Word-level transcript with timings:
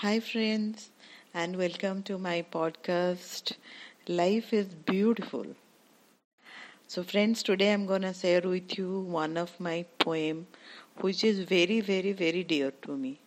Hi, 0.00 0.20
friends, 0.20 0.90
and 1.34 1.56
welcome 1.56 2.04
to 2.04 2.18
my 2.18 2.42
podcast. 2.52 3.54
Life 4.06 4.52
is 4.52 4.66
beautiful. 4.90 5.46
So, 6.86 7.02
friends, 7.02 7.42
today 7.42 7.72
I'm 7.72 7.84
gonna 7.84 8.12
share 8.14 8.42
with 8.42 8.78
you 8.78 9.00
one 9.00 9.36
of 9.36 9.58
my 9.58 9.84
poem, 9.98 10.46
which 11.00 11.24
is 11.24 11.40
very, 11.40 11.80
very, 11.80 12.12
very 12.12 12.44
dear 12.44 12.70
to 12.82 12.96
me. 12.96 13.18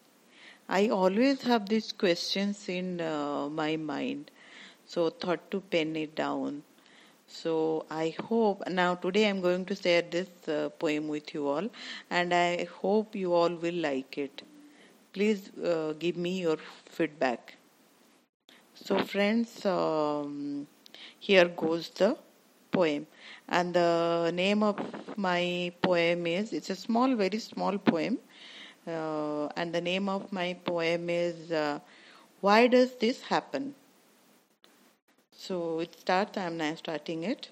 I 0.69 0.87
always 0.87 1.41
have 1.41 1.67
these 1.67 1.91
questions 1.91 2.69
in 2.69 3.01
uh, 3.01 3.49
my 3.49 3.75
mind, 3.75 4.31
so 4.85 5.09
thought 5.09 5.51
to 5.51 5.59
pen 5.59 5.97
it 5.97 6.15
down. 6.15 6.63
So 7.27 7.85
I 7.89 8.15
hope 8.29 8.63
now 8.69 8.95
today 8.95 9.27
I'm 9.27 9.41
going 9.41 9.65
to 9.65 9.75
share 9.75 10.03
this 10.03 10.47
uh, 10.47 10.69
poem 10.69 11.09
with 11.09 11.33
you 11.33 11.49
all, 11.49 11.69
and 12.09 12.33
I 12.33 12.63
hope 12.81 13.13
you 13.13 13.33
all 13.33 13.53
will 13.55 13.81
like 13.89 14.17
it 14.17 14.43
please 15.13 15.51
uh, 15.57 15.93
give 15.99 16.17
me 16.17 16.41
your 16.41 16.57
feedback. 16.85 17.55
So 18.73 19.03
friends 19.05 19.65
um, 19.65 20.67
here 21.19 21.47
goes 21.47 21.89
the 21.89 22.17
poem. 22.71 23.07
And 23.47 23.73
the 23.73 24.31
name 24.33 24.63
of 24.63 24.77
my 25.17 25.71
poem 25.81 26.25
is 26.27 26.53
it's 26.53 26.69
a 26.69 26.75
small 26.75 27.15
very 27.15 27.39
small 27.39 27.77
poem. 27.77 28.19
Uh, 28.87 29.47
and 29.55 29.73
the 29.73 29.81
name 29.81 30.09
of 30.09 30.31
my 30.31 30.53
poem 30.65 31.09
is 31.09 31.51
uh, 31.51 31.79
why 32.41 32.67
does 32.67 32.95
this 32.95 33.21
happen? 33.21 33.75
So 35.35 35.79
it 35.79 35.99
starts 35.99 36.37
i'm 36.37 36.57
now 36.57 36.75
starting 36.75 37.23
it. 37.23 37.49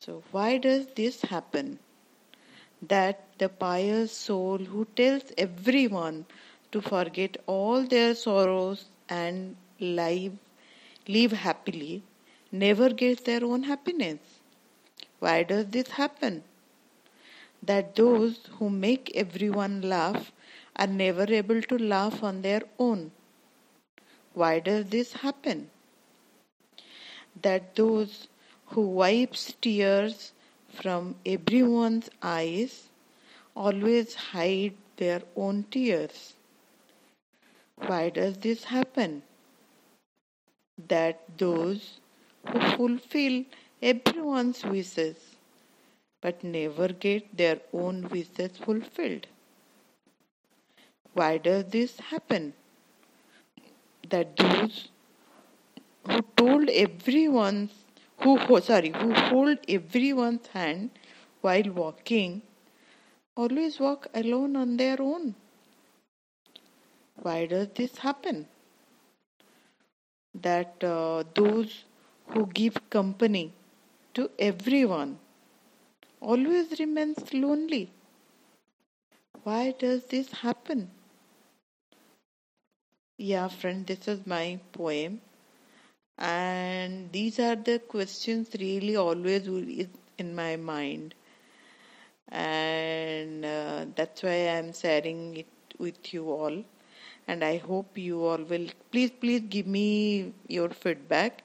So 0.00 0.22
why 0.30 0.58
does 0.58 0.86
this 0.94 1.22
happen? 1.22 1.78
That 2.82 3.26
the 3.38 3.48
pious 3.48 4.12
soul 4.12 4.58
who 4.58 4.84
tells 4.96 5.32
everyone 5.38 6.26
to 6.72 6.80
forget 6.80 7.36
all 7.46 7.84
their 7.84 8.14
sorrows 8.14 8.86
and 9.08 9.56
live, 9.78 10.32
live 11.06 11.32
happily, 11.32 12.02
never 12.50 12.88
get 12.90 13.24
their 13.24 13.44
own 13.44 13.62
happiness. 13.64 14.18
Why 15.20 15.42
does 15.42 15.66
this 15.66 15.88
happen? 15.88 16.42
That 17.62 17.94
those 17.94 18.48
who 18.58 18.70
make 18.70 19.12
everyone 19.14 19.82
laugh 19.82 20.32
are 20.76 20.86
never 20.86 21.24
able 21.32 21.62
to 21.62 21.78
laugh 21.78 22.22
on 22.22 22.42
their 22.42 22.62
own. 22.78 23.12
Why 24.34 24.58
does 24.60 24.86
this 24.86 25.12
happen? 25.12 25.70
That 27.40 27.74
those 27.76 28.28
who 28.66 28.82
wipes 28.82 29.54
tears 29.60 30.32
from 30.68 31.16
everyone's 31.26 32.08
eyes 32.22 32.88
always 33.54 34.14
hide 34.14 34.74
their 34.96 35.22
own 35.36 35.64
tears. 35.70 36.34
Why 37.76 38.10
does 38.10 38.38
this 38.38 38.64
happen? 38.64 39.22
That 40.88 41.20
those 41.38 42.00
who 42.46 42.60
fulfill 42.76 43.44
everyone's 43.82 44.64
wishes 44.64 45.16
but 46.20 46.42
never 46.44 46.88
get 46.88 47.36
their 47.36 47.60
own 47.72 48.08
wishes 48.08 48.56
fulfilled. 48.56 49.26
Why 51.14 51.38
does 51.38 51.64
this 51.64 51.98
happen? 51.98 52.54
That 54.08 54.36
those 54.36 54.88
who 56.06 56.22
told 56.36 56.68
everyone's 56.70 57.72
who 58.20 58.60
sorry 58.60 58.90
who 58.90 59.12
hold 59.12 59.58
everyone's 59.68 60.46
hand 60.48 60.90
while 61.40 61.70
walking 61.74 62.42
always 63.36 63.80
walk 63.80 64.06
alone 64.14 64.54
on 64.56 64.76
their 64.76 65.02
own. 65.02 65.34
Why 67.22 67.46
does 67.46 67.68
this 67.68 67.96
happen? 67.96 68.48
That 70.34 70.84
uh, 70.84 71.24
those 71.34 71.84
who 72.26 72.46
give 72.48 72.90
company 72.90 73.54
to 74.14 74.30
everyone 74.38 75.18
always 76.22 76.78
remains 76.80 77.34
lonely. 77.34 77.90
Why 79.42 79.72
does 79.72 80.06
this 80.06 80.32
happen? 80.32 80.90
Yeah, 83.16 83.48
friend, 83.48 83.86
this 83.86 84.06
is 84.06 84.26
my 84.26 84.60
poem, 84.72 85.22
and 86.18 87.12
these 87.12 87.38
are 87.38 87.56
the 87.56 87.78
questions 87.80 88.50
really 88.58 88.96
always 88.96 89.46
in 90.18 90.34
my 90.34 90.56
mind, 90.56 91.14
and 92.28 93.44
uh, 93.44 93.84
that's 93.94 94.22
why 94.22 94.48
I'm 94.48 94.72
sharing 94.72 95.36
it 95.36 95.46
with 95.78 96.12
you 96.12 96.30
all 96.30 96.64
and 97.28 97.44
I 97.44 97.56
hope 97.58 97.96
you 97.98 98.24
all 98.24 98.38
will 98.52 98.66
please 98.90 99.10
please 99.10 99.42
give 99.48 99.66
me 99.66 100.32
your 100.48 100.68
feedback. 100.70 101.44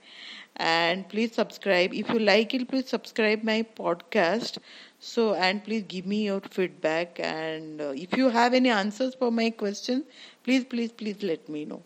And 0.57 1.07
please 1.07 1.33
subscribe. 1.33 1.93
If 1.93 2.09
you 2.09 2.19
like 2.19 2.53
it 2.53 2.67
please 2.67 2.87
subscribe 2.89 3.43
my 3.43 3.63
podcast. 3.63 4.57
So 4.99 5.33
and 5.35 5.63
please 5.63 5.83
give 5.87 6.05
me 6.05 6.25
your 6.25 6.41
feedback. 6.41 7.19
And 7.19 7.81
uh, 7.81 7.93
if 7.95 8.17
you 8.17 8.29
have 8.29 8.53
any 8.53 8.69
answers 8.69 9.15
for 9.15 9.31
my 9.31 9.49
question 9.51 10.03
please 10.43 10.63
please 10.65 10.91
please 10.91 11.21
let 11.23 11.47
me 11.49 11.65
know. 11.65 11.81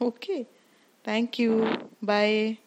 Okay. 0.00 0.46
Thank 1.04 1.38
you. 1.38 1.66
Bye 2.02 2.58